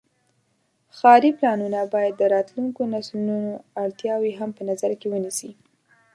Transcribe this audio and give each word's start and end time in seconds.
ښاري 0.97 1.31
پلانونه 1.39 1.79
باید 1.93 2.13
د 2.17 2.23
راتلونکو 2.35 2.81
نسلونو 2.93 3.37
اړتیاوې 3.83 4.31
هم 4.39 4.49
په 4.57 4.61
نظر 4.69 4.91
کې 4.99 5.07
ونیسي. 5.09 5.51